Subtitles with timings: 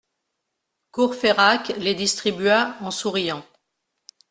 [0.93, 3.45] Courfeyrac les distribua en souriant.